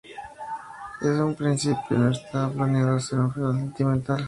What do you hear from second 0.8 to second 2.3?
En un principio, no